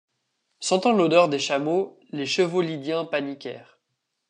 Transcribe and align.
Sentant 0.61 0.93
l'odeur 0.93 1.29
des 1.29 1.37
chameaux, 1.37 1.99
les 2.09 2.25
chevaux 2.25 2.61
lydiens 2.63 3.05
paniquèrent. 3.05 3.77